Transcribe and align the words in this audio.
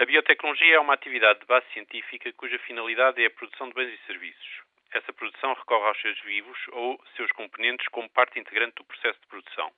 A 0.00 0.06
biotecnologia 0.06 0.76
é 0.76 0.80
uma 0.80 0.94
atividade 0.94 1.40
de 1.40 1.44
base 1.44 1.66
científica 1.74 2.32
cuja 2.32 2.58
finalidade 2.60 3.22
é 3.22 3.26
a 3.26 3.30
produção 3.30 3.68
de 3.68 3.74
bens 3.74 3.92
e 3.92 4.06
serviços. 4.06 4.62
Essa 4.94 5.12
produção 5.12 5.52
recorre 5.52 5.88
aos 5.88 6.00
seres 6.00 6.18
vivos 6.20 6.58
ou 6.68 6.98
seus 7.16 7.30
componentes 7.32 7.86
como 7.88 8.08
parte 8.08 8.40
integrante 8.40 8.76
do 8.76 8.84
processo 8.84 9.20
de 9.20 9.26
produção. 9.26 9.70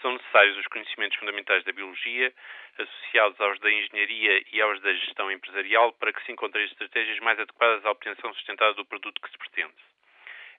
São 0.00 0.14
necessários 0.14 0.58
os 0.58 0.66
conhecimentos 0.66 1.16
fundamentais 1.16 1.62
da 1.62 1.70
biologia, 1.70 2.34
associados 2.76 3.40
aos 3.40 3.60
da 3.60 3.70
engenharia 3.70 4.44
e 4.52 4.60
aos 4.60 4.80
da 4.80 4.92
gestão 4.94 5.30
empresarial, 5.30 5.92
para 5.92 6.12
que 6.12 6.24
se 6.24 6.32
encontrem 6.32 6.64
estratégias 6.64 7.20
mais 7.20 7.38
adequadas 7.38 7.86
à 7.86 7.92
obtenção 7.92 8.34
sustentada 8.34 8.74
do 8.74 8.84
produto 8.84 9.22
que 9.22 9.30
se 9.30 9.38
pretende. 9.38 9.72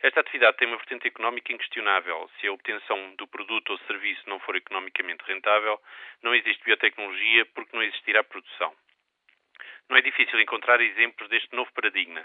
Esta 0.02 0.22
atividade 0.22 0.56
tem 0.56 0.70
uma 0.70 0.78
vertente 0.78 1.10
económica 1.10 1.52
inquestionável. 1.52 2.32
Se 2.40 2.48
a 2.48 2.54
obtenção 2.54 3.16
do 3.16 3.28
produto 3.28 3.72
ou 3.72 3.78
serviço 3.80 4.24
não 4.30 4.40
for 4.40 4.56
economicamente 4.56 5.26
rentável, 5.26 5.78
não 6.22 6.34
existe 6.34 6.64
biotecnologia 6.64 7.46
porque 7.48 7.76
não 7.76 7.84
existirá 7.84 8.24
produção. 8.24 8.74
Não 9.90 9.98
é 9.98 10.02
difícil 10.02 10.40
encontrar 10.40 10.82
exemplos 10.82 11.30
deste 11.30 11.56
novo 11.56 11.72
paradigma. 11.74 12.24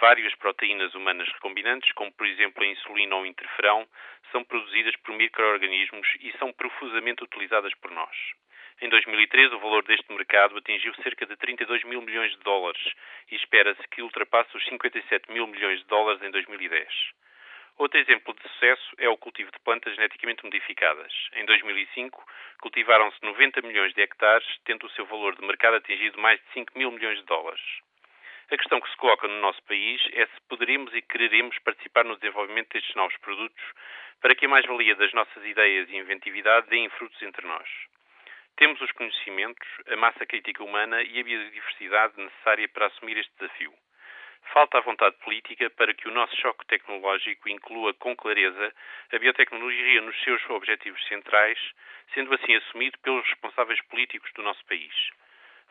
Várias 0.00 0.34
proteínas 0.36 0.94
humanas 0.94 1.28
recombinantes, 1.28 1.92
como 1.92 2.12
por 2.12 2.26
exemplo 2.26 2.62
a 2.62 2.66
insulina 2.66 3.16
ou 3.16 3.26
interferão, 3.26 3.86
são 4.30 4.44
produzidas 4.44 4.96
por 4.96 5.14
micro-organismos 5.14 6.08
e 6.20 6.32
são 6.38 6.52
profusamente 6.52 7.22
utilizadas 7.24 7.74
por 7.74 7.90
nós. 7.90 8.16
Em 8.80 8.88
2013, 8.88 9.54
o 9.54 9.60
valor 9.60 9.84
deste 9.84 10.12
mercado 10.12 10.56
atingiu 10.56 10.94
cerca 10.96 11.24
de 11.26 11.36
32 11.36 11.84
mil 11.84 12.02
milhões 12.02 12.32
de 12.32 12.38
dólares 12.38 12.82
e 13.30 13.36
espera-se 13.36 13.86
que 13.88 14.02
ultrapasse 14.02 14.56
os 14.56 14.64
57 14.64 15.30
mil 15.30 15.46
milhões 15.46 15.78
de 15.80 15.86
dólares 15.86 16.22
em 16.22 16.30
2010. 16.30 16.88
Outro 17.78 17.98
exemplo 17.98 18.34
de 18.34 18.42
sucesso 18.42 18.94
é 18.98 19.08
o 19.08 19.16
cultivo 19.16 19.50
de 19.50 19.58
plantas 19.60 19.94
geneticamente 19.94 20.44
modificadas. 20.44 21.12
Em 21.32 21.44
2005, 21.44 22.24
cultivaram-se 22.60 23.16
90 23.22 23.62
milhões 23.62 23.94
de 23.94 24.02
hectares, 24.02 24.46
tendo 24.64 24.86
o 24.86 24.90
seu 24.90 25.06
valor 25.06 25.34
de 25.34 25.44
mercado 25.44 25.76
atingido 25.76 26.20
mais 26.20 26.38
de 26.40 26.46
5 26.52 26.78
mil 26.78 26.90
milhões 26.90 27.18
de 27.18 27.24
dólares. 27.24 27.62
A 28.50 28.56
questão 28.56 28.80
que 28.80 28.90
se 28.90 28.96
coloca 28.96 29.26
no 29.26 29.40
nosso 29.40 29.62
país 29.62 30.00
é 30.12 30.26
se 30.26 30.40
poderemos 30.48 30.94
e 30.94 31.00
quereremos 31.00 31.58
participar 31.60 32.04
no 32.04 32.16
desenvolvimento 32.16 32.68
destes 32.74 32.94
novos 32.94 33.16
produtos 33.18 33.64
para 34.20 34.34
que 34.34 34.44
a 34.44 34.48
mais-valia 34.48 34.94
das 34.94 35.12
nossas 35.14 35.42
ideias 35.44 35.88
e 35.88 35.96
inventividade 35.96 36.68
deem 36.68 36.88
frutos 36.90 37.20
entre 37.22 37.46
nós. 37.46 37.68
Temos 38.56 38.80
os 38.82 38.92
conhecimentos, 38.92 39.66
a 39.88 39.96
massa 39.96 40.26
crítica 40.26 40.62
humana 40.62 41.02
e 41.02 41.18
a 41.18 41.24
biodiversidade 41.24 42.20
necessária 42.20 42.68
para 42.68 42.86
assumir 42.86 43.16
este 43.16 43.32
desafio. 43.40 43.72
Falta 44.52 44.76
a 44.76 44.82
vontade 44.82 45.16
política 45.24 45.70
para 45.70 45.94
que 45.94 46.06
o 46.06 46.10
nosso 46.10 46.36
choque 46.36 46.66
tecnológico 46.66 47.48
inclua 47.48 47.94
com 47.94 48.14
clareza 48.14 48.74
a 49.10 49.18
biotecnologia 49.18 50.02
nos 50.02 50.14
seus 50.22 50.42
objetivos 50.50 51.02
centrais, 51.08 51.58
sendo 52.12 52.34
assim 52.34 52.54
assumido 52.56 52.98
pelos 52.98 53.26
responsáveis 53.26 53.80
políticos 53.86 54.30
do 54.34 54.42
nosso 54.42 54.62
país. 54.66 54.92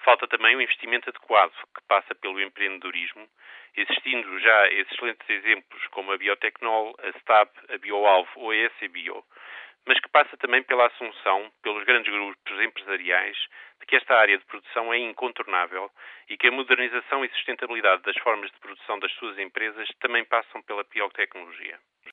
Falta 0.03 0.27
também 0.27 0.55
um 0.55 0.61
investimento 0.61 1.11
adequado, 1.11 1.53
que 1.75 1.81
passa 1.87 2.15
pelo 2.15 2.41
empreendedorismo, 2.41 3.29
existindo 3.77 4.39
já 4.39 4.67
excelentes 4.69 5.29
exemplos 5.29 5.85
como 5.91 6.11
a 6.11 6.17
Biotecnol, 6.17 6.95
a 7.03 7.19
STAB, 7.19 7.49
a 7.69 7.77
BioAlvo 7.77 8.31
ou 8.37 8.49
a 8.49 8.55
ECBio, 8.55 9.23
mas 9.85 9.99
que 9.99 10.09
passa 10.09 10.35
também 10.37 10.63
pela 10.63 10.87
assunção, 10.87 11.51
pelos 11.61 11.83
grandes 11.83 12.11
empresariais, 12.91 13.37
de 13.79 13.85
que 13.85 13.95
esta 13.95 14.15
área 14.15 14.37
de 14.37 14.45
produção 14.45 14.93
é 14.93 14.97
incontornável 14.99 15.89
e 16.29 16.37
que 16.37 16.47
a 16.47 16.51
modernização 16.51 17.23
e 17.23 17.29
sustentabilidade 17.29 18.01
das 18.03 18.17
formas 18.17 18.51
de 18.51 18.59
produção 18.59 18.99
das 18.99 19.11
suas 19.13 19.37
empresas 19.39 19.87
também 19.99 20.25
passam 20.25 20.61
pela 20.63 20.83
biotecnologia. 20.83 21.79